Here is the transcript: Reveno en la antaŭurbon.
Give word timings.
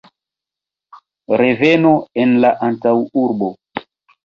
Reveno 1.41 1.93
en 2.25 2.35
la 2.47 2.53
antaŭurbon. 2.71 3.57